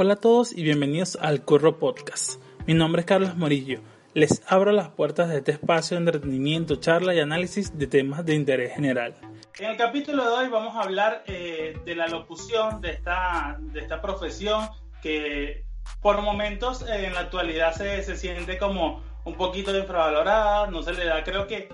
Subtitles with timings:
[0.00, 2.40] Hola a todos y bienvenidos al Curro Podcast.
[2.68, 3.80] Mi nombre es Carlos Morillo.
[4.14, 8.36] Les abro las puertas de este espacio de entretenimiento, charla y análisis de temas de
[8.36, 9.16] interés general.
[9.58, 13.80] En el capítulo de hoy vamos a hablar eh, de la locución, de esta, de
[13.80, 14.68] esta profesión
[15.02, 15.64] que
[16.00, 20.92] por momentos eh, en la actualidad se, se siente como un poquito infravalorada, no se
[20.92, 21.70] le da, creo que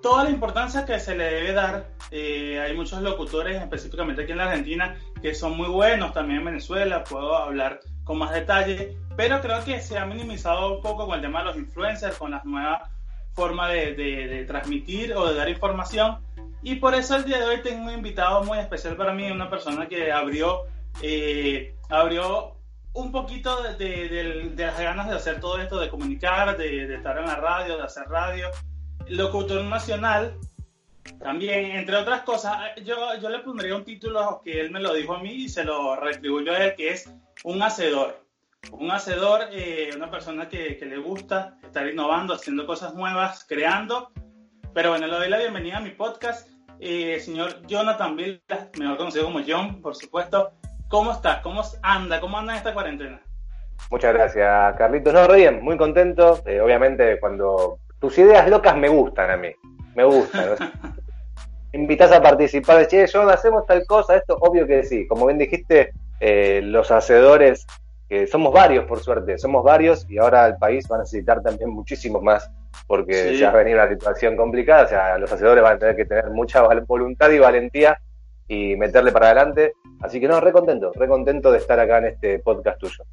[0.00, 1.90] toda la importancia que se le debe dar.
[2.10, 6.46] Eh, hay muchos locutores, específicamente aquí en la Argentina, que son muy buenos, también en
[6.46, 11.16] Venezuela, puedo hablar con más detalle, pero creo que se ha minimizado un poco con
[11.16, 12.88] el tema de los influencers, con las nuevas
[13.34, 16.18] formas de, de, transmitir o de dar información.
[16.62, 19.48] Y por eso el día de hoy tengo un invitado muy especial para mí, una
[19.48, 20.64] persona que abrió,
[21.02, 22.56] eh, abrió
[22.94, 27.26] un poquito de, de, las ganas de hacer todo esto, de comunicar, de, estar en
[27.26, 28.48] la radio, de hacer radio
[29.08, 30.36] locutor nacional,
[31.20, 35.14] también, entre otras cosas, yo, yo le pondría un título que él me lo dijo
[35.14, 37.12] a mí y se lo retribuyo a él, que es
[37.44, 38.24] un hacedor.
[38.72, 44.10] Un hacedor, eh, una persona que, que, le gusta estar innovando, haciendo cosas nuevas, creando.
[44.74, 46.48] Pero bueno, le doy la bienvenida a mi podcast.
[46.80, 50.52] Eh, señor Jonathan Villas, mejor conocido como John, por supuesto.
[50.88, 51.42] ¿Cómo está?
[51.42, 52.20] ¿Cómo anda?
[52.20, 53.20] ¿Cómo anda esta cuarentena?
[53.90, 55.12] Muchas gracias, Carlitos.
[55.12, 56.40] No, bien, muy contento.
[56.46, 59.50] Eh, obviamente, cuando tus ideas locas me gustan a mí,
[59.94, 60.56] me gustan.
[61.72, 65.06] Invitas a participar, che, yo hacemos tal cosa, esto obvio que sí.
[65.06, 67.66] Como bien dijiste, eh, los hacedores,
[68.08, 71.70] que somos varios por suerte, somos varios y ahora el país va a necesitar también
[71.70, 72.50] muchísimos más
[72.86, 75.96] porque ya va a venir una situación complicada, o sea, los hacedores van a tener
[75.96, 78.00] que tener mucha voluntad y valentía
[78.46, 79.74] y meterle para adelante.
[80.00, 83.04] Así que no, re contento, re contento de estar acá en este podcast tuyo.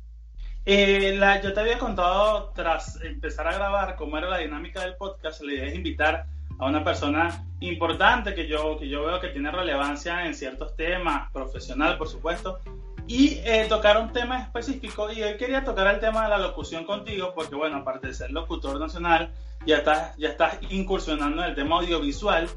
[0.66, 4.96] Eh, la, yo te había contado, tras empezar a grabar, cómo era la dinámica del
[4.96, 6.26] podcast, la idea es invitar
[6.60, 11.32] a una persona importante que yo, que yo veo que tiene relevancia en ciertos temas,
[11.32, 12.60] profesional por supuesto,
[13.08, 15.12] y eh, tocar un tema específico.
[15.12, 18.32] Y hoy quería tocar el tema de la locución contigo, porque bueno, aparte de ser
[18.32, 19.32] locutor nacional,
[19.66, 22.50] ya estás, ya estás incursionando en el tema audiovisual.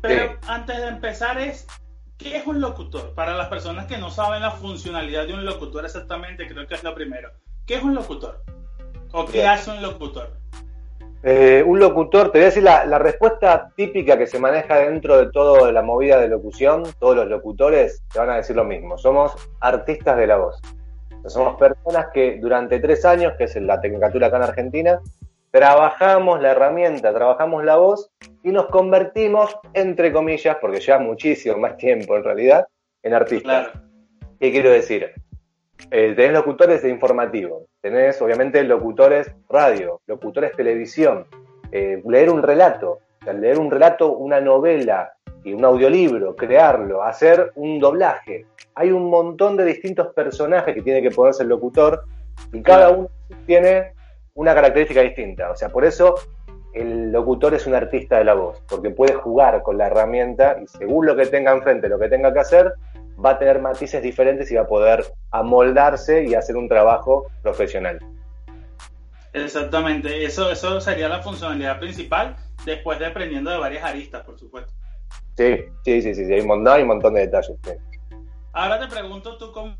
[0.00, 1.66] Pero antes de empezar es,
[2.18, 3.12] ¿Qué es un locutor?
[3.14, 6.82] Para las personas que no saben la funcionalidad de un locutor exactamente, creo que es
[6.82, 7.30] lo primero.
[7.66, 8.42] ¿Qué es un locutor?
[9.12, 10.38] ¿O qué hace un locutor?
[11.28, 15.18] Eh, un locutor, te voy a decir la, la, respuesta típica que se maneja dentro
[15.18, 18.96] de toda la movida de locución, todos los locutores te van a decir lo mismo,
[18.96, 20.62] somos artistas de la voz.
[21.26, 25.00] Somos personas que durante tres años, que es la tecnicatura acá en Argentina,
[25.50, 28.08] trabajamos la herramienta, trabajamos la voz
[28.44, 32.68] y nos convertimos, entre comillas, porque lleva muchísimo más tiempo en realidad,
[33.02, 33.70] en artistas.
[34.38, 35.10] ¿Qué quiero decir?
[35.90, 41.26] Eh, tenés locutores de informativo, tenés obviamente locutores radio, locutores televisión,
[41.70, 43.00] eh, leer un relato,
[43.32, 45.12] leer un relato, una novela
[45.44, 48.46] y un audiolibro, crearlo, hacer un doblaje.
[48.74, 52.02] Hay un montón de distintos personajes que tiene que ponerse el locutor
[52.52, 53.08] y cada uno
[53.46, 53.92] tiene
[54.34, 55.50] una característica distinta.
[55.50, 56.16] O sea, por eso
[56.72, 60.66] el locutor es un artista de la voz, porque puede jugar con la herramienta y
[60.66, 62.72] según lo que tenga enfrente, lo que tenga que hacer,
[63.24, 67.98] va a tener matices diferentes y va a poder amoldarse y hacer un trabajo profesional.
[69.32, 74.72] Exactamente, eso, eso sería la funcionalidad principal después de aprendiendo de varias aristas, por supuesto.
[75.36, 77.56] Sí, sí, sí, sí, hay, un montón, hay un montón de detalles.
[78.52, 79.76] Ahora te pregunto tú cómo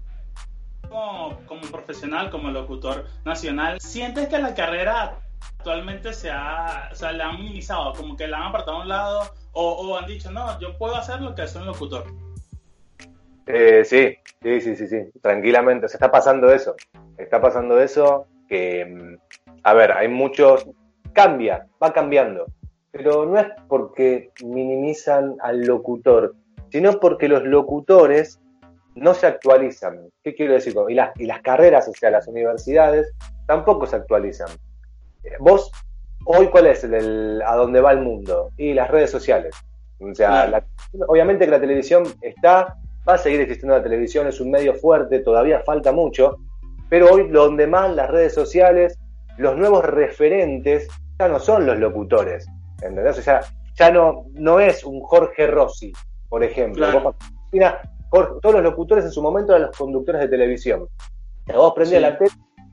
[0.88, 5.20] como, profesional, como locutor nacional, ¿sientes que la carrera
[5.58, 8.88] actualmente se ha, o sea, le han minimizado, como que la han apartado a un
[8.88, 12.04] lado o, han dicho, no, yo puedo hacer lo que hace un locutor?
[13.46, 16.74] Eh, sí, sí, sí, sí, sí, tranquilamente, se está pasando eso,
[17.16, 19.16] está pasando eso que, mm,
[19.62, 20.68] a ver, hay muchos,
[21.12, 22.46] cambia, va cambiando,
[22.90, 26.34] pero no es porque minimizan al locutor,
[26.70, 28.40] sino porque los locutores
[28.96, 30.08] no se actualizan.
[30.24, 30.74] ¿Qué quiero decir?
[30.88, 33.14] Y las, y las carreras, o sea, las universidades,
[33.46, 34.48] tampoco se actualizan.
[35.22, 35.70] Eh, vos,
[36.24, 38.50] hoy, ¿cuál es el, a dónde va el mundo?
[38.56, 39.54] Y las redes sociales.
[39.98, 40.62] O sea,
[41.06, 42.76] obviamente que la televisión está,
[43.08, 46.38] va a seguir existiendo la televisión, es un medio fuerte, todavía falta mucho,
[46.88, 48.98] pero hoy donde más las redes sociales,
[49.38, 50.88] los nuevos referentes
[51.18, 52.46] ya no son los locutores.
[52.82, 53.18] ¿Entendés?
[53.18, 53.40] O sea,
[53.74, 55.92] ya no, no es un Jorge Rossi,
[56.28, 57.14] por ejemplo.
[58.10, 60.88] todos los locutores en su momento eran los conductores de televisión.
[61.54, 62.30] Vos prendías la tele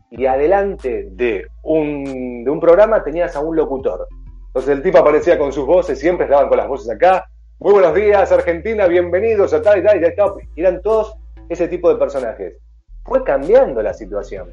[0.09, 4.07] y adelante de un, de un programa tenías a un locutor.
[4.47, 7.25] Entonces el tipo aparecía con sus voces, siempre estaban con las voces acá.
[7.59, 10.33] Muy buenos días, Argentina, bienvenidos a tal y tal, y tal.
[10.55, 11.15] Eran todos
[11.47, 12.57] ese tipo de personajes.
[13.05, 14.49] Fue cambiando la situación.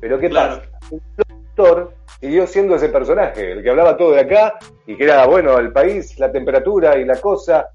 [0.00, 0.62] Pero ¿qué pasa?
[0.90, 5.26] El locutor siguió siendo ese personaje, el que hablaba todo de acá y que era,
[5.26, 7.70] bueno, el país, la temperatura y la cosa.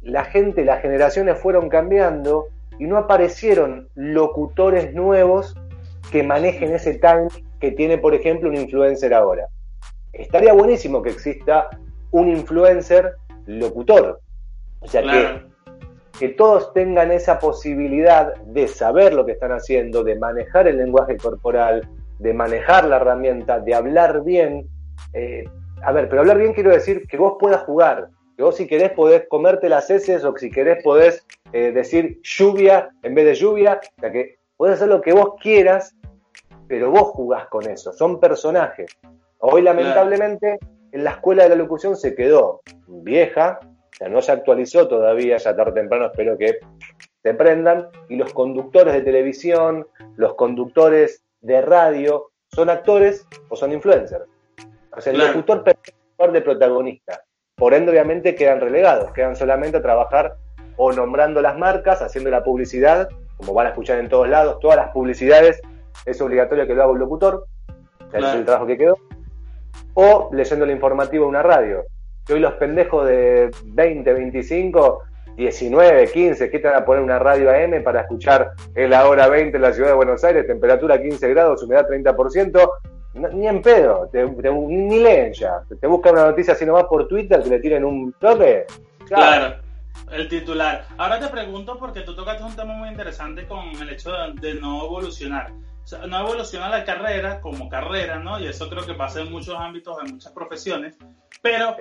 [0.00, 2.48] La gente, las generaciones fueron cambiando
[2.78, 5.56] y no aparecieron locutores nuevos
[6.12, 7.28] que manejen ese time
[7.58, 9.46] que tiene, por ejemplo, un influencer ahora.
[10.12, 11.68] Estaría buenísimo que exista
[12.12, 13.14] un influencer
[13.46, 14.20] locutor.
[14.80, 15.42] O sea, que,
[16.18, 21.16] que todos tengan esa posibilidad de saber lo que están haciendo, de manejar el lenguaje
[21.16, 24.68] corporal, de manejar la herramienta, de hablar bien.
[25.12, 25.44] Eh,
[25.82, 28.92] a ver, pero hablar bien quiero decir que vos puedas jugar, que vos si querés
[28.92, 33.80] podés comerte las heces o si querés podés eh, decir lluvia en vez de lluvia,
[33.98, 35.96] o sea que podés hacer lo que vos quieras,
[36.68, 38.96] pero vos jugás con eso, son personajes.
[39.38, 40.60] Hoy lamentablemente
[40.92, 45.38] en la escuela de la locución se quedó vieja, o sea, no se actualizó todavía,
[45.38, 46.58] ya tarde o temprano espero que
[47.22, 49.86] se prendan, y los conductores de televisión,
[50.16, 54.24] los conductores de radio, son actores o son influencers.
[54.94, 57.24] O sea, el locutor de protagonista.
[57.56, 60.36] Por ende, obviamente, quedan relegados, quedan solamente a trabajar
[60.76, 64.76] o nombrando las marcas, haciendo la publicidad, como van a escuchar en todos lados, todas
[64.76, 65.60] las publicidades,
[66.04, 67.46] es obligatorio que lo haga un locutor,
[68.12, 68.98] es el trabajo que quedó,
[69.94, 71.84] o leyendo el informativo de una radio.
[72.26, 75.02] Que hoy los pendejos de 20, 25
[75.36, 79.28] 19, 15, ¿qué te van a poner una radio AM para escuchar en la hora
[79.28, 82.70] 20 en la ciudad de Buenos Aires, temperatura 15 grados, humedad 30%?
[83.14, 85.62] ni en pedo, ni leen ya.
[85.80, 88.66] Te buscan una noticia así nomás por Twitter que le tiren un toque.
[89.06, 89.56] Claro.
[90.10, 90.86] El titular.
[90.98, 94.84] Ahora te pregunto porque tú tocaste un tema muy interesante con el hecho de, no
[94.84, 95.52] evolucionar.
[95.82, 98.38] O sea, no evoluciona la carrera como carrera, ¿no?
[98.38, 100.96] Y eso creo que pasa en muchos ámbitos, en muchas profesiones.
[101.40, 101.76] Pero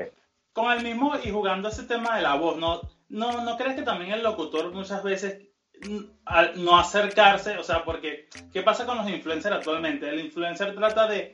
[0.54, 2.82] con el mismo y jugando ese tema de la voz, ¿no?
[3.10, 5.42] ¿No, ¿No crees que también el locutor muchas veces
[5.88, 10.10] mm, al no acercarse, o sea, porque ¿qué pasa con los influencers actualmente?
[10.10, 11.34] El influencer trata de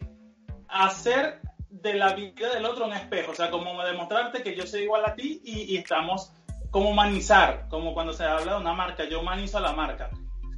[0.68, 1.40] hacer
[1.70, 5.04] de la vida del otro un espejo, o sea, como demostrarte que yo soy igual
[5.06, 6.32] a ti y, estamos
[6.72, 10.10] como humanizar, como cuando se habla de una marca, yo humanizo a la marca.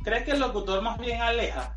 [0.04, 1.76] ¿Crees que el locutor más bien aleja?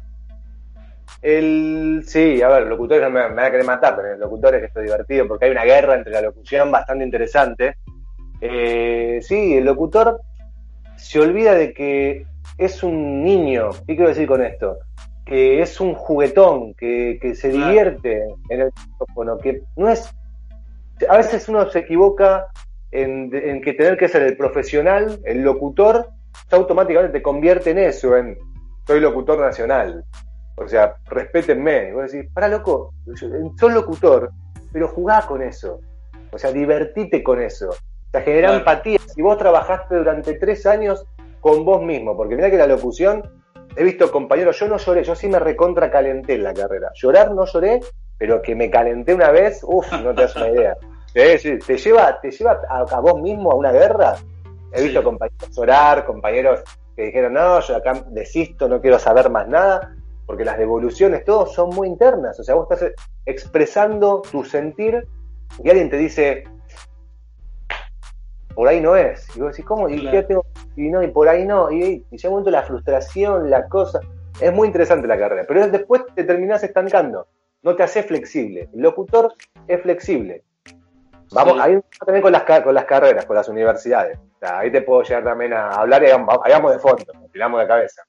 [1.20, 4.60] El, sí, a ver, locutores me, me van a querer matar, pero el locutor es
[4.60, 7.76] que estoy divertido porque hay una guerra entre la locución bastante interesante
[8.44, 10.20] eh, sí, el locutor
[10.96, 12.26] se olvida de que
[12.58, 13.70] es un niño.
[13.86, 14.78] ¿Qué quiero decir con esto?
[15.24, 20.12] Que es un juguetón, que, se divierte en el micrófono, que no es.
[21.08, 22.48] A veces uno se equivoca
[22.92, 23.30] en,
[23.60, 26.08] que tener que ser el profesional, el locutor,
[26.50, 28.38] automáticamente te convierte en eso, en
[28.86, 30.04] soy locutor nacional.
[30.56, 31.88] O sea, respétenme.
[31.88, 34.30] Y vos decís, para loco, soy locutor,
[34.72, 35.80] pero jugá con eso.
[36.30, 37.70] O sea, divertite con eso
[38.12, 38.98] sea, genera empatía.
[39.06, 41.04] Si vos trabajaste durante tres años
[41.40, 43.22] con vos mismo, porque mira que la locución,
[43.76, 46.90] he visto compañeros, yo no lloré, yo sí me recontra calenté en la carrera.
[46.94, 47.80] Llorar no lloré,
[48.18, 50.76] pero que me calenté una vez, uff, no te das una idea.
[51.12, 54.16] Te lleva, te lleva a, vos mismo a una guerra.
[54.72, 56.62] He visto compañeros llorar, compañeros
[56.96, 59.94] que dijeron, no, yo acá desisto, no quiero saber más nada,
[60.26, 62.38] porque las devoluciones, todos son muy internas.
[62.40, 62.92] O sea, vos estás
[63.26, 65.06] expresando tu sentir
[65.62, 66.44] y alguien te dice,
[68.54, 69.26] por ahí no es.
[69.36, 69.88] Y vos decís, ¿cómo?
[69.88, 70.08] Y,
[70.76, 71.70] y, no, y por ahí no.
[71.70, 74.00] Y, y un momento la frustración, la cosa.
[74.40, 77.26] Es muy interesante la carrera, pero después te terminás estancando.
[77.62, 78.68] No te hace flexible.
[78.72, 79.34] El locutor
[79.68, 80.42] es flexible.
[81.32, 84.18] Vamos, ahí también con las, con las carreras, con las universidades.
[84.40, 88.02] ahí te puedo llegar también a hablar y hagamos de fondo, tiramos de cabeza.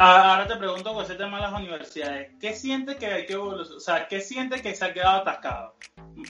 [0.00, 3.36] Ah, ahora te pregunto con ese tema de las universidades, ¿qué siente que hay que
[3.36, 5.74] o sea, qué siente que se ha quedado atascado?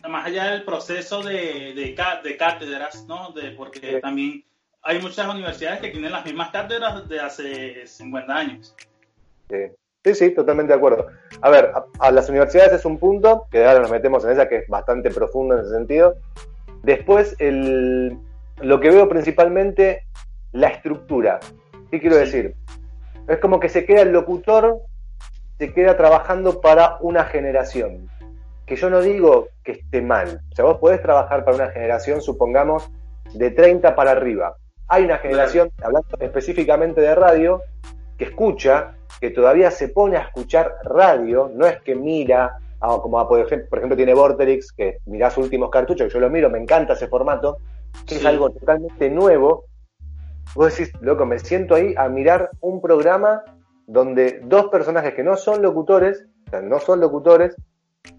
[0.08, 3.32] Más allá del proceso de, de, cátedras, ¿no?
[3.32, 4.42] De, porque también
[4.82, 8.74] hay muchas universidades que tienen las mismas cátedras de hace 50 años.
[9.50, 9.56] Sí,
[10.14, 11.06] sí, totalmente de acuerdo.
[11.40, 14.58] A ver, a, las universidades es un punto, que ahora nos metemos en esa, que
[14.58, 16.16] es bastante profundo en ese sentido.
[16.82, 18.18] Después, el,
[18.60, 20.04] lo que veo principalmente,
[20.52, 21.40] la estructura.
[21.90, 22.54] ¿Qué quiero decir?
[23.28, 24.80] Es como que se queda el locutor,
[25.58, 28.08] se queda trabajando para una generación.
[28.66, 30.40] Que yo no digo que esté mal.
[30.52, 32.90] O sea, vos podés trabajar para una generación, supongamos,
[33.34, 34.56] de 30 para arriba.
[34.88, 37.62] Hay una generación, hablando específicamente de radio,
[38.18, 43.26] que escucha, que todavía se pone a escuchar radio, no es que mira ah, como
[43.28, 46.92] por ejemplo tiene Vorterix, que mirás sus últimos cartuchos, que yo lo miro, me encanta
[46.92, 47.58] ese formato,
[48.06, 49.64] que es algo totalmente nuevo.
[50.54, 53.42] Vos decís, loco, me siento ahí a mirar un programa
[53.86, 57.56] donde dos personajes que no son locutores, o sea, no son locutores,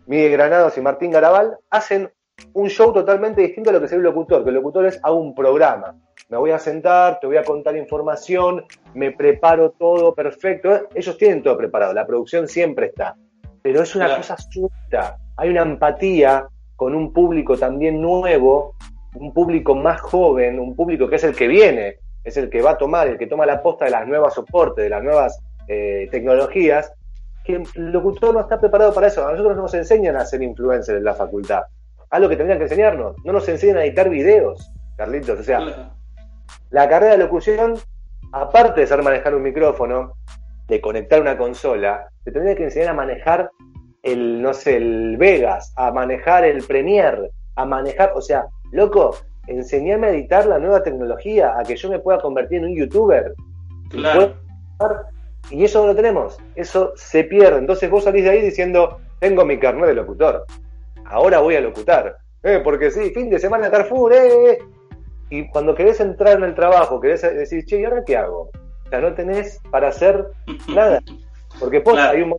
[0.06, 2.12] Miguel Granados y Martín Garabal, hacen
[2.53, 5.12] un show totalmente distinto a lo que es el locutor, que el locutor es a
[5.12, 5.96] un programa.
[6.29, 10.88] Me voy a sentar, te voy a contar información, me preparo todo perfecto.
[10.93, 13.15] Ellos tienen todo preparado, la producción siempre está.
[13.62, 15.17] Pero es una cosa suelta.
[15.38, 18.75] Hay una empatía con un público también nuevo,
[19.15, 22.72] un público más joven, un público que es el que viene, es el que va
[22.72, 26.08] a tomar, el que toma la posta de las nuevas soportes, de las nuevas eh,
[26.12, 26.93] tecnologías,
[27.43, 29.27] que el locutor no está preparado para eso.
[29.27, 31.63] A nosotros nos enseñan a ser influencers en la facultad
[32.10, 33.16] algo que tendrían que enseñarnos.
[33.24, 35.39] No nos enseñan a editar videos, Carlitos.
[35.39, 35.94] O sea,
[36.72, 37.75] la carrera de locución,
[38.32, 40.13] aparte de saber manejar un micrófono,
[40.68, 43.51] de conectar una consola, te tendría que enseñar a manejar
[44.04, 49.16] el, no sé, el Vegas, a manejar el Premiere, a manejar, o sea, loco,
[49.48, 53.34] enseñame a editar la nueva tecnología, a que yo me pueda convertir en un youtuber.
[53.89, 54.36] Claro.
[55.50, 57.58] Y eso no lo tenemos, eso se pierde.
[57.58, 60.46] Entonces vos salís de ahí diciendo, tengo mi carnet de locutor
[61.10, 62.18] ahora voy a locutar.
[62.44, 64.60] Eh, porque sí, fin de semana Carrefour, eh.
[65.30, 68.50] Y cuando querés entrar en el trabajo, querés decir, che, ¿y ahora qué hago?
[68.86, 70.25] O sea, no tenés para hacer
[70.74, 71.01] nada.
[71.60, 72.36] Porque pues, hay, un,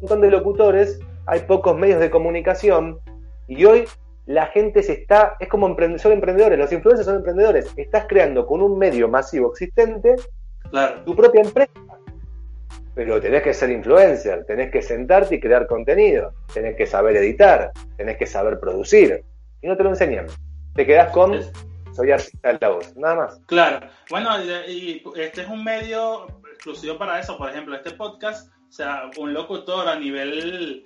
[0.00, 2.98] montón de locutores, hay pocos medios de comunicación,
[3.46, 3.84] y hoy
[4.26, 5.66] la gente se está, es como
[5.98, 10.16] son emprendedores, los influencers son emprendedores, estás creando con un medio masivo existente
[11.04, 11.72] tu propia empresa
[12.94, 17.72] pero tenés que ser influencer, tenés que sentarte y crear contenido, tenés que saber editar,
[17.96, 19.24] tenés que saber producir.
[19.62, 20.26] Y no te lo enseñan.
[20.74, 21.40] Te quedás con
[21.94, 23.40] soy artista de la voz, nada más.
[23.46, 23.86] Claro.
[24.10, 24.30] Bueno,
[24.66, 27.38] y este es un medio exclusivo para eso.
[27.38, 30.84] Por ejemplo, este podcast, o sea, un locutor a nivel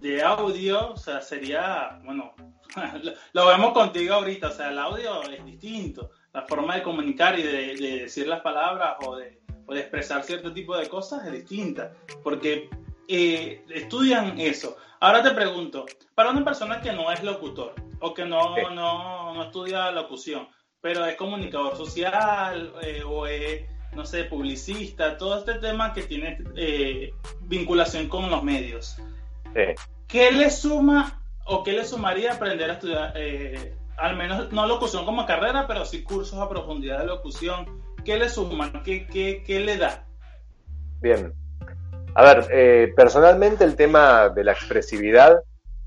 [0.00, 2.34] de audio, o sea, sería, bueno,
[3.32, 6.10] lo vemos contigo ahorita, o sea, el audio es distinto.
[6.32, 10.52] La forma de comunicar y de decir las palabras o de o de expresar cierto
[10.52, 11.92] tipo de cosas es distinta,
[12.22, 12.68] porque
[13.08, 14.76] eh, estudian eso.
[15.00, 19.42] Ahora te pregunto, para una persona que no es locutor o que no, no, no
[19.44, 20.48] estudia locución,
[20.80, 26.38] pero es comunicador social eh, o es, no sé, publicista, todo este tema que tiene
[26.56, 28.96] eh, vinculación con los medios,
[30.06, 33.14] ¿qué le suma o qué le sumaría aprender a estudiar,
[33.96, 37.95] al menos no locución como carrera, pero sí cursos a profundidad de locución?
[38.06, 38.72] ¿Qué le suma?
[38.84, 40.04] ¿Qué, le da?
[41.00, 41.34] Bien.
[42.14, 45.42] A ver, eh, personalmente el tema de la expresividad,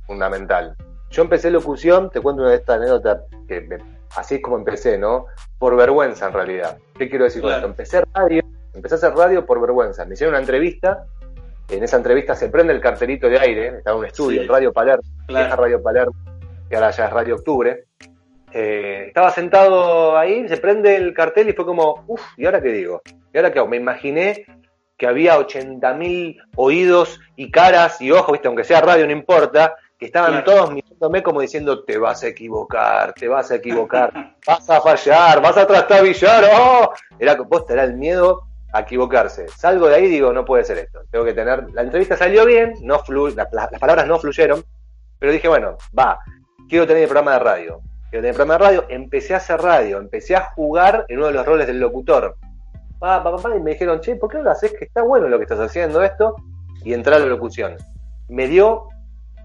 [0.06, 0.76] fundamental.
[1.12, 3.66] Yo empecé locución, te cuento una de estas anécdotas que
[4.18, 5.28] así es como empecé, ¿no?
[5.58, 6.78] Por vergüenza en realidad.
[6.98, 7.68] ¿Qué quiero decir con esto?
[7.68, 10.04] Empecé radio, empecé a hacer radio por vergüenza.
[10.04, 11.06] Me hicieron una entrevista,
[11.70, 14.74] en esa entrevista se prende el cartelito de aire, estaba en un estudio, en Radio
[14.74, 16.16] Palermo, Radio Palermo,
[16.70, 17.86] que ahora ya es Radio Octubre,
[18.53, 22.70] eh, estaba sentado ahí, se prende el cartel y fue como, uff, ¿y ahora qué
[22.70, 23.01] digo?
[23.34, 23.68] ¿Y ahora qué hago?
[23.68, 24.46] Me imaginé
[24.98, 28.48] que había 80.000 oídos y caras y ojos, ¿viste?
[28.48, 33.13] aunque sea radio, no importa, que estaban todos mirándome como diciendo, te vas a equivocar,
[33.13, 34.12] te vas a equivocar,
[34.48, 36.94] vas a fallar, vas a trastabillar, ¡oh!
[37.18, 39.48] Era, posta, era el miedo a equivocarse.
[39.48, 41.01] Salgo de ahí y digo, no puede ser esto.
[41.12, 41.70] Tengo que tener.
[41.74, 43.29] La entrevista salió bien, no flu...
[43.29, 43.48] las
[43.79, 44.63] palabras no fluyeron,
[45.18, 46.20] pero dije, bueno, va,
[46.70, 50.00] quiero tener el programa de radio en el programa de radio, empecé a hacer radio,
[50.00, 52.36] empecé a jugar en uno de los roles del locutor.
[53.00, 53.24] Pa,
[53.56, 54.74] y me dijeron, che, ¿por qué no lo haces?
[54.74, 56.36] Que está bueno lo que estás haciendo esto.
[56.84, 57.78] Y entré a la locución.
[58.28, 58.88] Me dio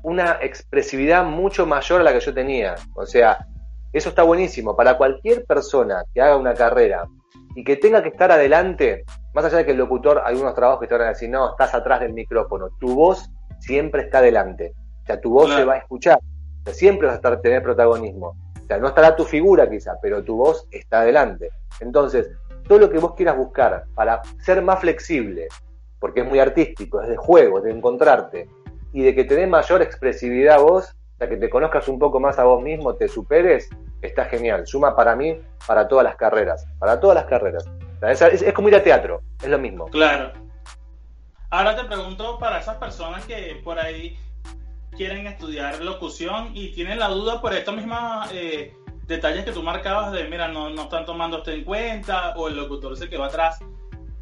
[0.03, 2.75] una expresividad mucho mayor a la que yo tenía.
[2.95, 3.47] O sea,
[3.93, 4.77] eso está buenísimo.
[4.77, 7.07] Para cualquier persona que haga una carrera
[7.55, 10.81] y que tenga que estar adelante, más allá de que el locutor, hay unos trabajos
[10.81, 13.31] que te van a decir, no, estás atrás del micrófono, tu voz
[13.61, 14.73] siempre está adelante.
[15.03, 16.19] O sea, tu voz se va a escuchar.
[16.73, 18.37] siempre vas a estar, tener protagonismo.
[18.65, 21.51] O sea, no estará tu figura quizá, pero tu voz está adelante.
[21.81, 22.31] Entonces,
[22.67, 25.49] todo lo que vos quieras buscar para ser más flexible,
[25.99, 28.49] porque es muy artístico, es de juego, es de encontrarte,
[28.93, 31.99] y de que te dé mayor expresividad a vos, o sea, que te conozcas un
[31.99, 33.69] poco más a vos mismo, te superes,
[34.01, 34.67] está genial.
[34.67, 37.65] Suma para mí, para todas las carreras, para todas las carreras.
[38.03, 39.87] es, como ir a teatro, es lo mismo.
[39.87, 40.33] Claro.
[41.51, 44.19] Ahora te pregunto para esas personas que por ahí
[44.97, 48.75] quieren estudiar locución y tienen la duda por estos mismos eh,
[49.07, 52.57] detalles que tú marcabas de, mira, no, no están tomando esto en cuenta o el
[52.57, 53.59] locutor se quedó atrás.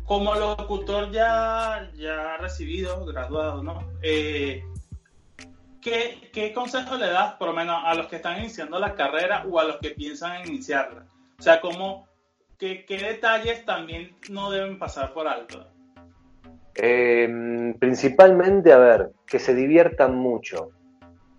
[0.05, 3.93] Como locutor ya, ya recibido, graduado, ¿no?
[4.03, 4.65] Eh,
[5.81, 9.45] ¿qué, ¿Qué consejo le das, por lo menos, a los que están iniciando la carrera
[9.49, 11.07] o a los que piensan en iniciarla?
[11.39, 12.09] O sea, ¿cómo,
[12.59, 15.72] qué, qué detalles también no deben pasar por alto?
[16.75, 20.71] Eh, principalmente, a ver, que se diviertan mucho.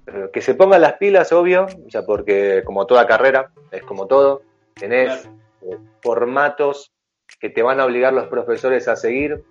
[0.07, 4.41] Eh, que se pongan las pilas, obvio, ya porque como toda carrera, es como todo,
[4.73, 5.25] tenés
[5.61, 6.91] eh, formatos
[7.39, 9.43] que te van a obligar los profesores a seguir.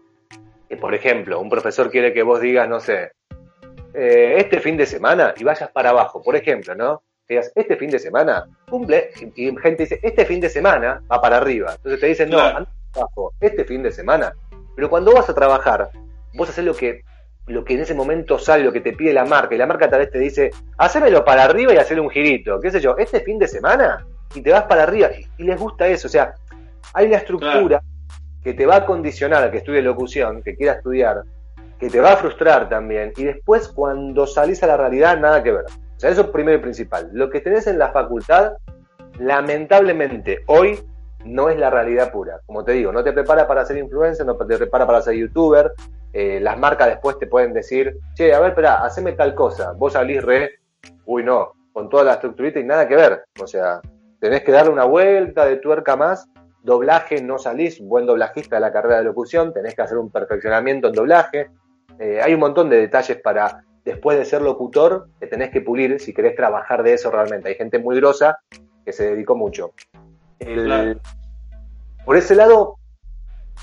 [0.69, 3.13] Que, por ejemplo, un profesor quiere que vos digas, no sé,
[3.95, 7.03] este fin de semana y vayas para abajo, por ejemplo, ¿no?
[7.29, 11.37] digas, este fin de semana cumple, y gente dice, este fin de semana va para
[11.39, 11.75] arriba.
[11.77, 14.35] Entonces te dicen, no, anda abajo, este fin de semana.
[14.75, 15.91] Pero cuando vas a trabajar,
[16.35, 17.03] vos haces lo que
[17.47, 19.91] lo que en ese momento sale, lo que te pide la marca, y la marca
[19.91, 23.21] tal vez te dice, hacémelo para arriba y hacerle un girito, qué sé yo, este
[23.21, 26.35] fin de semana, y te vas para arriba, y, les gusta eso, o sea,
[26.95, 27.83] hay una estructura
[28.43, 31.23] que te va a condicionar a que estudie locución, que quiera estudiar,
[31.79, 35.53] que te va a frustrar también, y después cuando salís a la realidad, nada que
[35.53, 35.65] ver.
[35.65, 37.11] O sea, eso es primero y principal.
[37.13, 38.53] Lo que tenés en la facultad,
[39.19, 40.81] lamentablemente, hoy
[41.25, 42.41] no es la realidad pura.
[42.47, 45.73] Como te digo, no te prepara para ser influencer, no te prepara para ser youtuber,
[46.13, 49.73] eh, las marcas después te pueden decir, che, a ver, espera, haceme tal cosa.
[49.73, 50.51] Vos salís re,
[51.07, 53.25] uy, no, con toda la estructurita y nada que ver.
[53.41, 53.81] O sea,
[54.21, 56.29] tenés que darle una vuelta de tuerca más.
[56.63, 60.89] Doblaje, no salís, buen doblajista de la carrera de locución, tenés que hacer un perfeccionamiento
[60.89, 61.51] en doblaje.
[61.99, 65.99] Eh, hay un montón de detalles para, después de ser locutor, que tenés que pulir
[65.99, 67.49] si querés trabajar de eso realmente.
[67.49, 68.39] Hay gente muy grosa
[68.85, 69.73] que se dedicó mucho.
[72.05, 72.79] Por ese lado,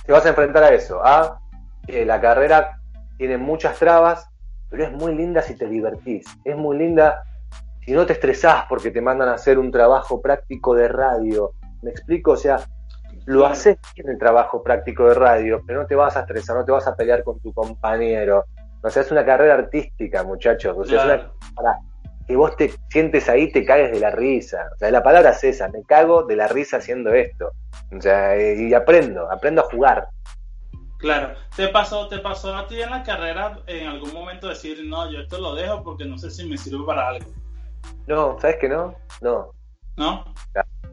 [0.05, 1.39] te vas a enfrentar a eso, a
[1.87, 2.79] la carrera
[3.17, 4.29] tiene muchas trabas,
[4.69, 6.25] pero es muy linda si te divertís.
[6.43, 7.23] Es muy linda
[7.85, 11.51] si no te estresás porque te mandan a hacer un trabajo práctico de radio.
[11.81, 12.31] ¿Me explico?
[12.31, 12.59] O sea,
[13.25, 16.65] lo haces en el trabajo práctico de radio, pero no te vas a estresar, no
[16.65, 18.45] te vas a pelear con tu compañero.
[18.81, 20.77] O sea, es una carrera artística, muchachos.
[20.77, 21.23] O sea, es
[21.57, 21.79] una,
[22.25, 24.69] que vos te sientes ahí, te caes de la risa.
[24.73, 27.51] O sea, la palabra es esa, me cago de la risa haciendo esto.
[27.95, 30.07] O sea, y aprendo, aprendo a jugar.
[30.99, 35.09] Claro, ¿te pasó, te pasó a ti en la carrera en algún momento decir, no,
[35.09, 37.25] yo esto lo dejo porque no sé si me sirve para algo?
[38.05, 38.95] No, ¿sabes que no?
[39.21, 39.53] No.
[39.95, 40.25] ¿No?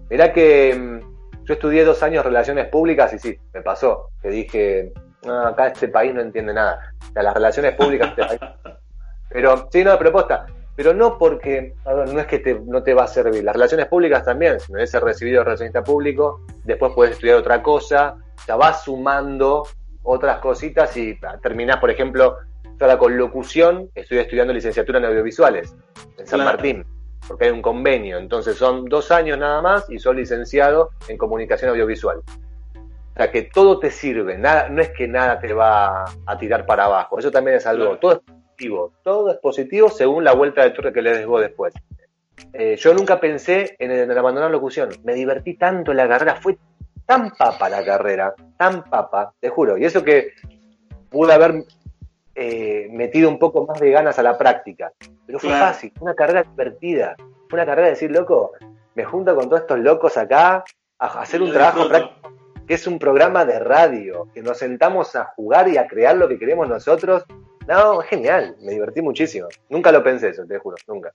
[0.09, 4.93] Mirá que mm, yo estudié dos años relaciones públicas y sí, me pasó, que dije,
[5.29, 6.93] acá este país no entiende nada.
[7.09, 8.39] O sea, las relaciones públicas este
[9.31, 10.47] Pero, sí, no, de propuesta.
[10.77, 13.43] Pero no porque, ver, no es que te, no te va a servir.
[13.43, 18.17] Las relaciones públicas también, si me hubiese recibido relacionista público, después puedes estudiar otra cosa,
[18.45, 19.65] te vas sumando
[20.03, 22.37] otras cositas y terminás, por ejemplo,
[22.81, 25.75] ahora con locución estoy estudiando licenciatura en audiovisuales
[26.19, 26.85] en San Martín,
[27.27, 31.71] porque hay un convenio, entonces son dos años nada más y soy licenciado en comunicación
[31.71, 32.19] audiovisual.
[32.19, 36.67] O sea que todo te sirve, nada, no es que nada te va a tirar
[36.67, 40.63] para abajo, eso también es algo, todo es positivo, todo es positivo según la vuelta
[40.63, 41.75] de torre que le des vos después.
[42.53, 46.57] Eh, yo nunca pensé en, en abandonar locución, me divertí tanto en la carrera, fue
[47.07, 49.79] tan papa la carrera, tan papa, te juro.
[49.79, 50.33] Y eso que
[51.11, 51.65] pude haber
[52.35, 54.93] eh, metido un poco más de ganas a la práctica.
[55.27, 57.15] Pero fue fácil, fue una carrera divertida.
[57.49, 58.53] Fue una carrera de decir, loco,
[58.95, 60.65] me junto con todos estos locos acá
[60.99, 62.33] a hacer un trabajo práctico,
[62.67, 66.29] que es un programa de radio, que nos sentamos a jugar y a crear lo
[66.29, 67.25] que queremos nosotros.
[67.69, 69.49] No, genial, me divertí muchísimo.
[69.69, 71.13] Nunca lo pensé eso, te juro, nunca.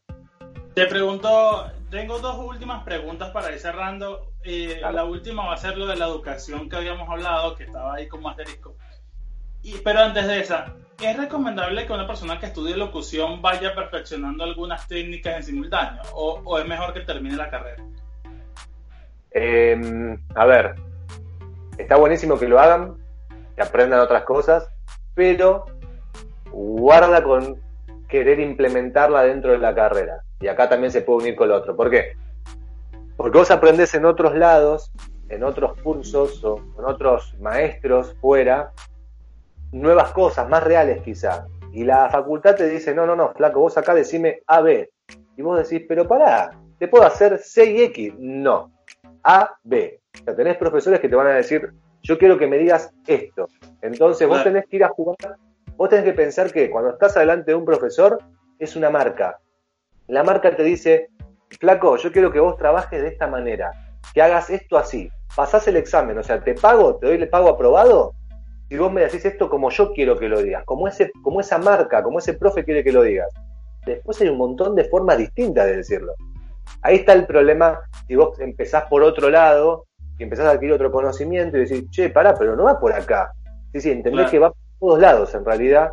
[0.73, 4.31] Te pregunto, tengo dos últimas preguntas para ir cerrando.
[4.43, 7.95] Eh, La última va a ser lo de la educación que habíamos hablado, que estaba
[7.95, 8.75] ahí como asterisco.
[9.63, 14.43] Y, pero antes de esa, ¿es recomendable que una persona que estudie locución vaya perfeccionando
[14.43, 16.01] algunas técnicas en simultáneo?
[16.13, 17.83] ¿O, es mejor que termine la carrera?
[19.31, 20.75] Em, a ver,
[21.77, 22.97] está buenísimo que lo hagan,
[23.55, 24.67] que aprendan otras cosas,
[25.13, 25.65] pero
[26.51, 27.59] guarda con
[28.07, 30.21] querer implementarla dentro de la carrera.
[30.39, 31.75] Y acá también se puede unir con lo otro.
[31.75, 32.17] ¿Por qué?
[33.15, 34.91] Porque vos aprendés en otros lados,
[35.29, 38.71] en otros cursos o con otros maestros fuera,
[39.71, 41.45] nuevas cosas, más reales quizá.
[41.71, 44.89] Y la facultad te dice, no, no, no, flaco, vos acá decime A, B.
[45.37, 48.13] Y vos decís, pero pará, ¿te puedo hacer C y X?
[48.17, 48.71] No,
[49.23, 50.01] A, B.
[50.19, 53.47] O sea, tenés profesores que te van a decir, yo quiero que me digas esto.
[53.81, 55.37] Entonces vos tenés que ir a jugar,
[55.81, 58.19] vos tenés que pensar que cuando estás delante de un profesor
[58.59, 59.39] es una marca,
[60.05, 61.09] la marca te dice,
[61.59, 63.71] flaco, yo quiero que vos trabajes de esta manera,
[64.13, 67.49] que hagas esto así, pasás el examen, o sea, te pago, te doy el pago
[67.49, 68.13] aprobado,
[68.69, 71.57] y vos me decís esto como yo quiero que lo digas, como, ese, como esa
[71.57, 73.33] marca, como ese profe quiere que lo digas.
[73.83, 76.13] Después hay un montón de formas distintas de decirlo.
[76.83, 79.87] Ahí está el problema si vos empezás por otro lado
[80.19, 83.33] y empezás a adquirir otro conocimiento y decís, che, pará, pero no va por acá.
[83.73, 85.91] Sí, sí, entendés que va por todos lados en realidad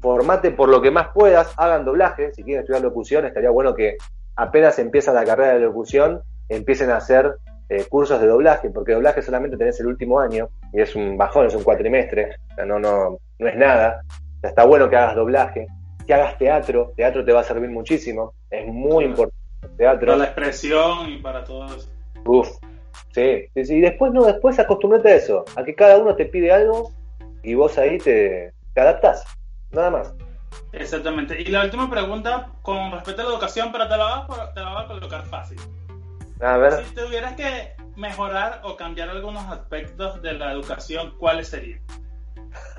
[0.00, 3.96] formate por lo que más puedas, hagan doblaje, si quieren estudiar locución, estaría bueno que
[4.36, 7.36] apenas empieza la carrera de locución, empiecen a hacer
[7.68, 11.46] eh, cursos de doblaje, porque doblaje solamente tenés el último año, y es un bajón,
[11.46, 14.02] es un cuatrimestre, no, no, no es nada.
[14.42, 15.66] está bueno que hagas doblaje,
[16.06, 20.06] que hagas teatro, teatro te va a servir muchísimo, es muy importante el teatro.
[20.06, 21.88] Para la expresión y para todo eso.
[22.26, 22.50] Uf,
[23.12, 26.52] sí, sí, y después no, después acostumbrate a eso, a que cada uno te pide
[26.52, 26.92] algo
[27.44, 29.24] y vos ahí te, te adaptás,
[29.70, 30.14] nada más.
[30.72, 31.40] Exactamente.
[31.40, 34.60] Y la última pregunta con respecto a la educación, pero te la voy a, te
[34.60, 35.58] la voy a colocar fácil.
[36.40, 36.84] A ver.
[36.84, 41.80] Si tuvieras que mejorar o cambiar algunos aspectos de la educación, ¿cuáles serían?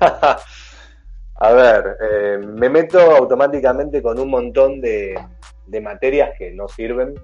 [0.00, 5.18] a ver, eh, me meto automáticamente con un montón de,
[5.66, 7.14] de materias que no sirven.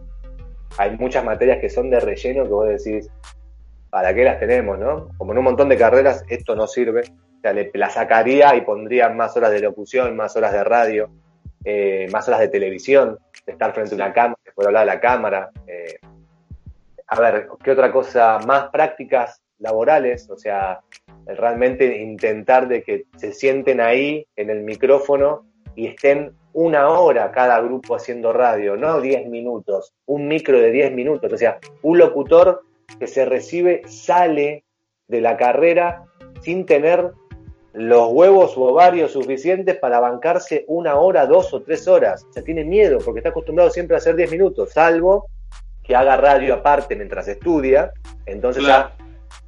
[0.78, 3.10] Hay muchas materias que son de relleno que vos decís,
[3.90, 5.08] ¿para qué las tenemos, no?
[5.18, 7.02] Como en un montón de carreras esto no sirve.
[7.42, 11.10] O sea, le, la sacaría y pondría más horas de locución, más horas de radio,
[11.64, 14.94] eh, más horas de televisión, de estar frente a una cámara, de poder hablar a
[14.94, 15.50] la cámara.
[15.66, 15.98] Eh,
[17.08, 18.38] a ver, ¿qué otra cosa?
[18.46, 20.82] Más prácticas laborales, o sea,
[21.26, 27.60] realmente intentar de que se sienten ahí en el micrófono y estén una hora cada
[27.60, 32.62] grupo haciendo radio, no 10 minutos, un micro de 10 minutos, o sea, un locutor
[33.00, 34.62] que se recibe sale
[35.08, 36.04] de la carrera
[36.42, 37.12] sin tener
[37.74, 42.26] los huevos o ovarios suficientes para bancarse una hora, dos o tres horas.
[42.28, 45.26] O sea, tiene miedo porque está acostumbrado siempre a hacer 10 minutos, salvo
[45.82, 47.92] que haga radio aparte mientras estudia,
[48.26, 48.92] entonces ya,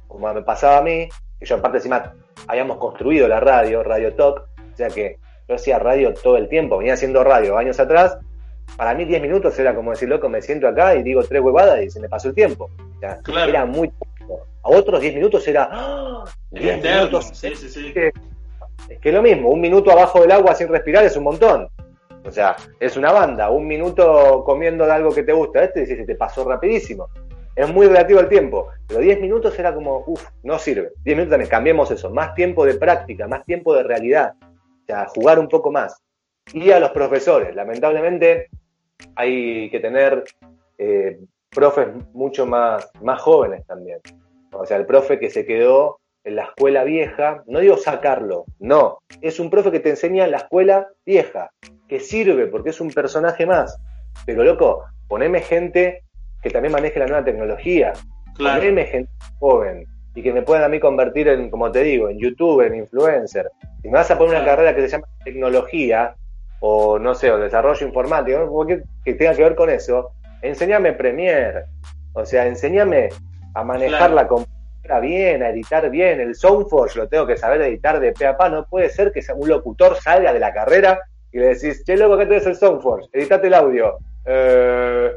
[0.07, 1.07] como me pasaba a mí,
[1.39, 2.13] que yo aparte encima
[2.47, 6.77] habíamos construido la radio, Radio Talk, o sea que yo hacía radio todo el tiempo,
[6.77, 8.17] venía haciendo radio años atrás,
[8.75, 11.81] para mí 10 minutos era como decir, loco, me siento acá y digo tres huevadas
[11.83, 12.69] y se me pasó el tiempo.
[12.97, 13.89] O sea, era muy
[14.63, 15.69] A otros 10 minutos era...
[15.71, 16.23] ¡Ah!
[16.51, 17.31] 10 minutos.
[17.33, 17.93] Sí, sí, sí.
[18.89, 21.69] Es que es lo mismo, un minuto abajo del agua sin respirar es un montón.
[22.23, 25.95] O sea, es una banda, un minuto comiendo de algo que te gusta, este se
[26.05, 27.07] te pasó rapidísimo.
[27.55, 30.91] Es muy relativo al tiempo, pero 10 minutos era como, uff, no sirve.
[31.03, 35.05] 10 minutos también, cambiemos eso, más tiempo de práctica, más tiempo de realidad, o sea,
[35.05, 36.01] jugar un poco más.
[36.53, 38.49] Y a los profesores, lamentablemente
[39.15, 40.23] hay que tener
[40.77, 41.19] eh,
[41.55, 43.99] profes mucho más, más jóvenes también.
[44.51, 48.99] O sea, el profe que se quedó en la escuela vieja, no digo sacarlo, no,
[49.21, 51.51] es un profe que te enseña en la escuela vieja,
[51.87, 53.79] que sirve porque es un personaje más.
[54.25, 56.03] Pero loco, poneme gente
[56.41, 57.93] que también maneje la nueva tecnología,
[58.37, 62.17] poneme gente joven y que me puedan a mí convertir en, como te digo, en
[62.17, 63.51] youtuber, en influencer.
[63.81, 66.15] Si me vas a poner una carrera que se llama tecnología,
[66.61, 68.65] o no sé, o desarrollo informático,
[69.03, 71.65] que tenga que ver con eso, enséñame Premiere,
[72.13, 73.09] o sea, enséñame
[73.53, 77.99] a manejar la computadora bien, a editar bien, el Soundforge lo tengo que saber editar
[77.99, 80.99] de pe a pa, no puede ser que un locutor salga de la carrera
[81.31, 83.09] y le decís, che, loco, ¿qué tenés el Soundforge?
[83.11, 83.97] Editate el audio.
[84.25, 85.11] Eh,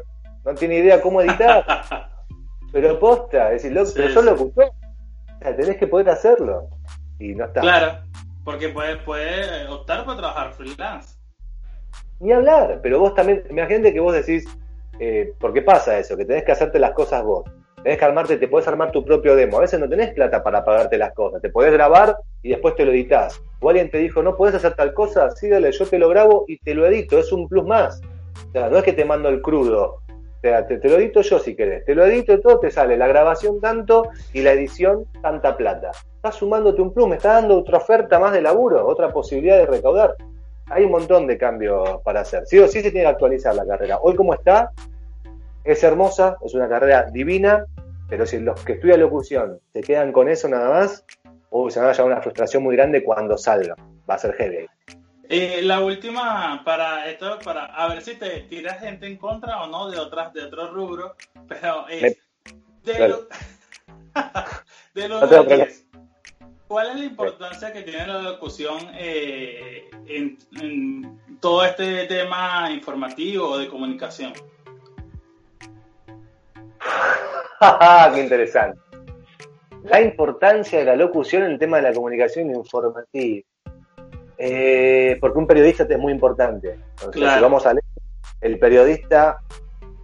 [0.44, 1.64] no tiene idea cómo editar.
[2.72, 4.64] pero posta, es decir, loco, pero sos locutor.
[4.66, 6.68] O sea, tenés que poder hacerlo.
[7.20, 7.60] Y no está.
[7.60, 8.02] Claro,
[8.44, 11.16] porque puedes puede optar por trabajar freelance.
[12.20, 14.44] Ni hablar, pero vos también, imagínate que vos decís,
[14.98, 16.16] eh, ¿por qué pasa eso?
[16.16, 17.44] Que tenés que hacerte las cosas vos
[17.82, 19.58] tenés que armarte, te puedes armar tu propio demo.
[19.58, 21.40] A veces no tenés plata para pagarte las cosas.
[21.40, 23.40] Te podés grabar y después te lo editas.
[23.60, 26.44] O alguien te dijo, no puedes hacer tal cosa, sí, dale, yo te lo grabo
[26.48, 27.18] y te lo edito.
[27.18, 28.00] Es un plus más.
[28.48, 30.00] O sea, no es que te mando el crudo.
[30.08, 31.84] O sea, te, lo edito yo si querés.
[31.84, 32.96] Te lo edito y todo te sale.
[32.96, 35.90] La grabación tanto y la edición tanta plata.
[36.16, 39.66] Estás sumándote un plus, me está dando otra oferta más de laburo, otra posibilidad de
[39.66, 40.14] recaudar.
[40.70, 42.46] Hay un montón de cambios para hacer.
[42.46, 43.98] Sí o sí se tiene que actualizar la carrera.
[44.02, 44.70] Hoy como está,
[45.64, 47.64] es hermosa, es una carrera divina,
[48.08, 51.04] pero si los que estudian locución se quedan con eso nada más,
[51.50, 53.74] o se va a llevar una frustración muy grande cuando salga.
[54.08, 54.66] Va a ser heavy.
[55.30, 59.66] Eh, la última para esto, para a ver si te tiras gente en contra o
[59.66, 61.12] no de otras, de otros rubros,
[61.46, 63.28] pero de, lo,
[64.94, 65.84] de los
[66.68, 73.48] ¿cuál es la importancia que tiene la locución eh, en, en todo este tema informativo
[73.48, 74.32] o de comunicación?
[78.14, 78.78] ¡Qué interesante!
[79.84, 83.42] La importancia de la locución en el tema de la comunicación informativa.
[84.40, 86.78] Eh, porque un periodista es muy importante.
[86.90, 87.84] Entonces, si vamos a leer,
[88.40, 89.40] el periodista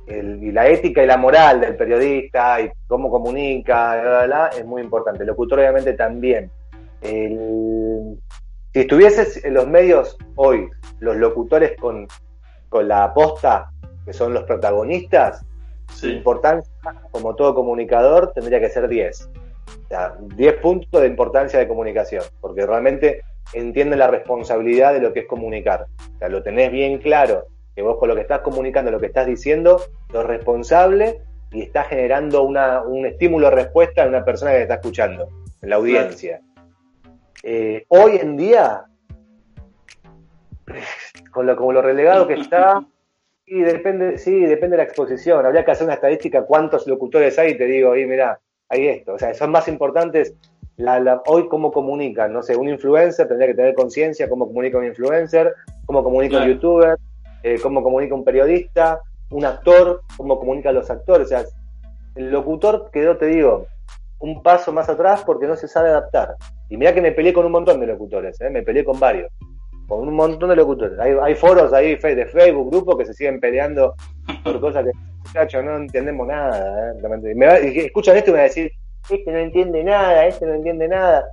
[0.06, 5.22] y la ética y la moral del periodista y cómo comunica, es muy importante.
[5.22, 6.50] El locutor obviamente también.
[7.02, 10.68] si estuvieses en los medios hoy,
[11.00, 12.06] los locutores con,
[12.68, 13.70] con la aposta,
[14.04, 15.44] que son los protagonistas,
[15.92, 16.72] su importancia,
[17.10, 19.30] como todo comunicador, tendría que ser 10.
[19.84, 25.12] O sea, 10 puntos de importancia de comunicación, porque realmente entienden la responsabilidad de lo
[25.12, 25.86] que es comunicar.
[26.14, 29.06] O sea, lo tenés bien claro, que vos con lo que estás comunicando, lo que
[29.06, 31.20] estás diciendo, sos responsable
[31.52, 35.28] y estás generando una, un estímulo respuesta en una persona que te está escuchando,
[35.62, 36.40] en la audiencia.
[37.42, 38.84] eh, hoy en día,
[41.30, 42.84] con lo, como lo relegado que está,
[43.44, 45.44] sí, depende, sí, depende de la exposición.
[45.44, 49.14] Habría que hacer una estadística cuántos locutores hay y te digo, ahí mira, hay esto.
[49.14, 50.34] O sea, son más importantes
[50.76, 54.86] la, hoy cómo comunican, no sé, un influencer tendría que tener conciencia cómo comunica un
[54.86, 55.54] influencer,
[55.86, 56.96] cómo comunica un youtuber,
[57.44, 61.26] eh, cómo comunica un periodista, un actor, cómo comunican los actores.
[61.26, 61.44] O sea,
[62.16, 63.66] el locutor quedó, te digo,
[64.18, 66.36] un paso más atrás porque no se sabe adaptar.
[66.70, 68.48] Y mira que me peleé con un montón de locutores, ¿eh?
[68.48, 69.30] me peleé con varios,
[69.86, 70.98] con un montón de locutores.
[70.98, 73.94] Hay, foros ahí de Facebook, grupos que se siguen peleando
[74.42, 76.92] por cosas que, muchachos, no entendemos nada.
[76.92, 77.34] ¿eh?
[77.34, 78.72] Me escuchan esto y me van a decir,
[79.10, 81.26] este no entiende nada, este no entiende nada.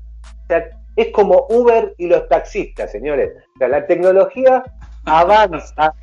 [0.50, 0.54] O
[0.98, 3.32] es como Uber y los taxistas, señores.
[3.56, 4.62] O sea, la tecnología
[5.06, 5.94] avanza.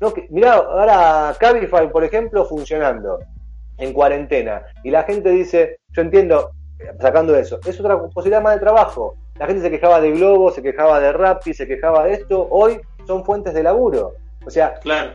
[0.00, 3.18] No, mirá, ahora Cabify, por ejemplo, funcionando
[3.78, 4.62] en cuarentena.
[4.82, 6.50] Y la gente dice, yo entiendo,
[7.00, 9.16] sacando eso, es otra posibilidad más de trabajo.
[9.38, 12.46] La gente se quejaba de Globo, se quejaba de Rappi, se quejaba de esto.
[12.50, 14.14] Hoy son fuentes de laburo.
[14.46, 15.12] O sea, claro.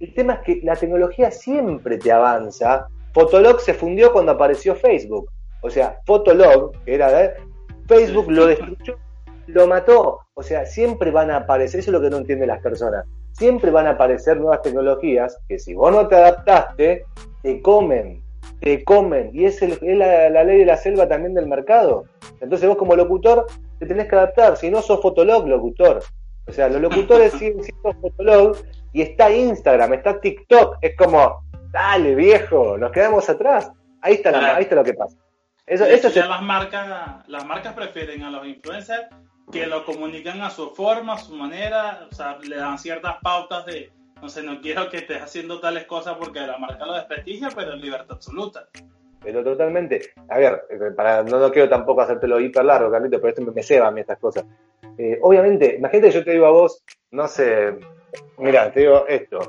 [0.00, 2.86] el tema es que la tecnología siempre te avanza.
[3.12, 5.30] Fotolog se fundió cuando apareció Facebook.
[5.60, 7.34] O sea, Fotolog, que era de
[7.86, 8.96] Facebook, lo destruyó,
[9.48, 10.20] lo mató.
[10.34, 13.70] O sea, siempre van a aparecer, eso es lo que no entienden las personas, siempre
[13.70, 17.04] van a aparecer nuevas tecnologías que si vos no te adaptaste,
[17.42, 18.22] te comen,
[18.60, 19.30] te comen.
[19.32, 22.04] Y es, la, ley de la selva también del mercado.
[22.40, 23.46] Entonces vos como locutor
[23.78, 26.02] te tenés que adaptar, si no sos Fotolog, locutor.
[26.46, 28.56] O sea, los locutores siguen siendo Fotolog
[28.92, 30.78] y está Instagram, está TikTok.
[30.80, 33.70] Es como, dale viejo, nos quedamos atrás.
[34.02, 35.16] Ahí está, ahí está lo que pasa.
[35.66, 39.08] Eso, eso ya las marcas, las marcas prefieren a los influencers
[39.52, 43.64] que lo comunican a su forma, a su manera, o sea, le dan ciertas pautas
[43.66, 47.48] de, no sé, no quiero que estés haciendo tales cosas porque la marca lo desprestigia,
[47.54, 48.68] pero en libertad absoluta.
[49.22, 50.12] Pero totalmente.
[50.28, 53.52] A ver, eh, para, no, no quiero tampoco hacértelo hiper largo, Carlito, pero esto me,
[53.52, 54.44] me ceba a mí estas cosas.
[54.96, 57.78] Eh, obviamente, imagínate que yo te digo a vos, no sé,
[58.38, 59.40] mira, te digo esto,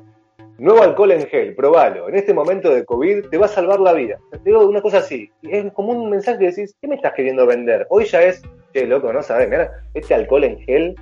[0.59, 2.09] Nuevo alcohol en gel, probalo.
[2.09, 4.19] En este momento de COVID te va a salvar la vida.
[4.29, 5.31] Te digo una cosa así.
[5.41, 7.87] Es como un mensaje que decís, ¿qué me estás queriendo vender?
[7.89, 8.41] Hoy ya es,
[8.73, 10.95] che, loco, no sabes, mira, este alcohol en gel,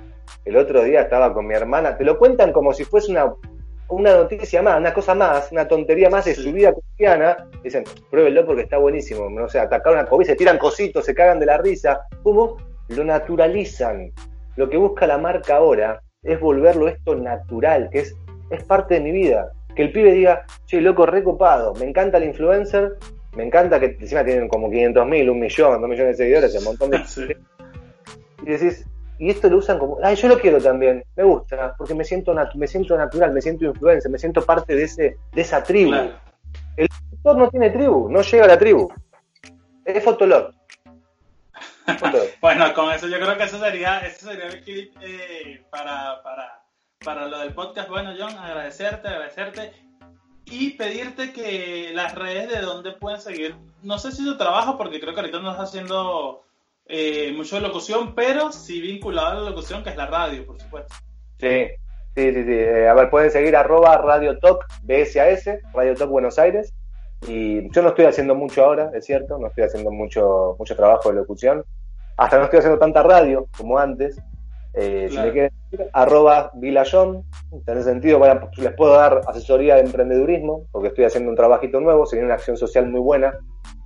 [0.44, 3.32] el otro día estaba con mi hermana, te lo cuentan como si fuese una,
[3.88, 7.48] una noticia más, una cosa más, una tontería más de su vida cotidiana.
[7.62, 9.30] Dicen, pruébelo porque está buenísimo.
[9.30, 12.02] No sé, atacaron a COVID, se tiran cositos, se cagan de la risa.
[12.22, 12.56] ¿Cómo?
[12.88, 14.12] Lo naturalizan.
[14.56, 18.14] Lo que busca la marca ahora es volverlo esto natural, que es
[18.50, 19.52] es parte de mi vida.
[19.74, 22.96] Que el pibe diga, che, loco, recopado, me encanta el influencer,
[23.36, 26.64] me encanta que encima tienen como 500 mil, un millón, dos millones de seguidores, un
[26.64, 26.98] montón de...
[28.42, 28.86] Y decís,
[29.18, 32.34] y esto lo usan como, ay, yo lo quiero también, me gusta, porque me siento,
[32.54, 35.92] me siento natural, me siento influencer, me siento parte de, ese, de esa tribu.
[36.76, 38.92] El doctor no tiene tribu, no llega a la tribu.
[39.84, 40.52] Es Fotolog.
[42.40, 46.58] bueno, con eso yo creo que eso sería, eso sería el clip eh, para, para
[47.04, 49.72] para lo del podcast, bueno, John, agradecerte, agradecerte
[50.46, 55.00] y pedirte que las redes de donde pueden seguir, no sé si tu trabajo, porque
[55.00, 56.44] creo que ahorita no estás haciendo
[56.88, 60.60] eh, mucho de locución, pero sí vinculado a la locución, que es la radio, por
[60.60, 60.94] supuesto.
[61.38, 61.66] Sí,
[62.16, 62.52] sí, sí, sí.
[62.52, 66.72] Eh, a ver, pueden seguir arroba Radio Talk BSAS, Radio Talk Buenos Aires.
[67.26, 71.08] Y yo no estoy haciendo mucho ahora, es cierto, no estoy haciendo mucho, mucho trabajo
[71.08, 71.64] de locución.
[72.16, 74.20] Hasta no estoy haciendo tanta radio como antes,
[74.74, 78.20] eh, Si me quieren decir, arroba Vilayón, en ese sentido
[78.58, 82.34] les puedo dar asesoría de emprendedurismo, porque estoy haciendo un trabajito nuevo, se viene una
[82.34, 83.34] acción social muy buena.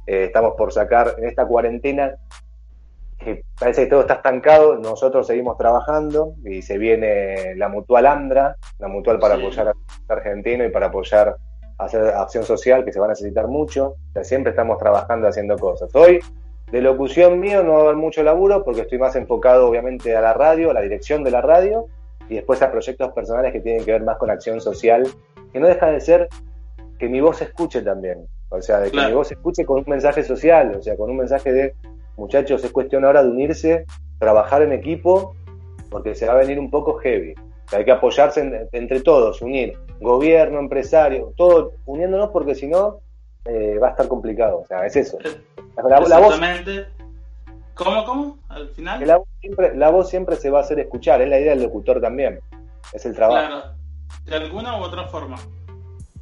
[0.07, 2.17] Eh, estamos por sacar en esta cuarentena,
[3.25, 8.57] que parece que todo está estancado, nosotros seguimos trabajando y se viene la mutual Andra,
[8.79, 9.73] la mutual para apoyar a
[10.09, 11.37] argentino y para apoyar
[11.79, 13.97] hacer acción social que se va a necesitar mucho.
[14.23, 15.95] siempre estamos trabajando haciendo cosas.
[15.95, 16.21] Hoy
[16.71, 20.21] de locución mío no va a haber mucho laburo porque estoy más enfocado obviamente a
[20.21, 21.87] la radio, a la dirección de la radio
[22.29, 25.07] y después a proyectos personales que tienen que ver más con acción social,
[25.53, 26.29] que no deja de ser
[26.99, 29.81] que mi voz se escuche también, o sea, de que mi voz se escuche con
[29.81, 31.75] un mensaje social, o sea, con un mensaje de
[32.23, 33.85] muchachos, es cuestión ahora de unirse,
[34.19, 35.35] trabajar en equipo,
[35.91, 37.35] porque se va a venir un poco heavy.
[37.73, 42.99] hay que apoyarse entre todos, unir gobierno, empresario, todo uniéndonos porque si no
[43.45, 44.61] eh, va a estar complicado.
[44.61, 45.19] O sea, es eso.
[45.77, 46.41] La, voz,
[47.75, 48.39] ¿Cómo, cómo?
[48.49, 49.07] Al final.
[49.07, 51.63] La voz, siempre, la voz siempre se va a hacer escuchar, es la idea del
[51.63, 52.41] locutor también.
[52.93, 53.47] Es el trabajo.
[53.47, 53.75] Claro,
[54.25, 55.37] de alguna u otra forma.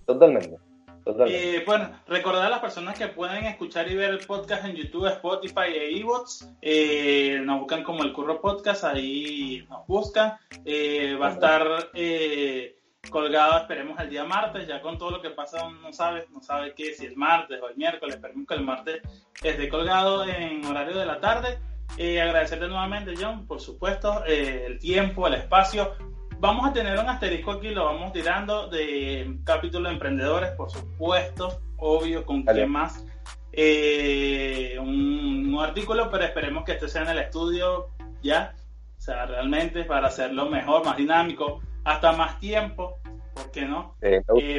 [0.06, 0.56] Totalmente.
[1.04, 1.56] Totalmente.
[1.56, 5.06] Eh, bueno, recordar a las personas que pueden escuchar y ver el podcast en YouTube,
[5.06, 6.46] Spotify e iVoox.
[6.60, 10.34] Eh, nos buscan como el Curro Podcast, ahí nos buscan.
[10.64, 12.76] Eh, va a estar eh,
[13.10, 16.74] colgado, esperemos el día martes, ya con todo lo que pasa no sabe, no sabe
[16.74, 19.02] qué, si es martes o el miércoles, esperemos que el martes
[19.42, 21.58] esté colgado en horario de la tarde.
[21.98, 25.92] Agradecerte nuevamente, John, por supuesto, el tiempo, el espacio.
[26.40, 31.60] Vamos a tener un asterisco aquí, lo vamos tirando de capítulo de emprendedores, por supuesto,
[31.76, 33.04] obvio, con quién más.
[33.52, 37.88] Eh, un, artículo, pero esperemos que este sea en el estudio
[38.22, 38.54] ya,
[38.96, 42.98] o sea, realmente para hacerlo mejor, más dinámico, hasta más tiempo,
[43.34, 43.96] ¿por qué no?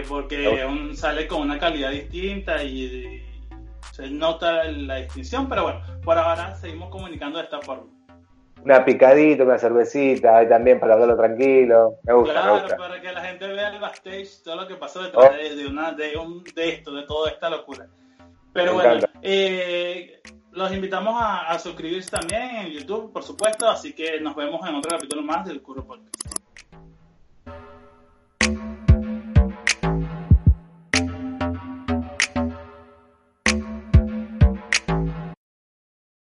[0.07, 0.63] porque
[0.93, 3.25] sale con una calidad distinta y
[3.91, 7.87] se nota la distinción, pero bueno, por ahora seguimos comunicando de esta forma.
[8.63, 11.95] Una picadita, una cervecita, ahí también para hablarlo tranquilo.
[12.03, 15.31] Me gusta, claro, para que la gente vea el backstage, todo lo que pasó detrás
[15.31, 15.55] oh.
[15.55, 17.87] de, una, de, un, de esto, de toda esta locura.
[18.53, 20.21] Pero bueno, eh,
[20.51, 24.75] los invitamos a, a, suscribirse también en YouTube, por supuesto, así que nos vemos en
[24.75, 26.11] otro capítulo más del Curro Podcast.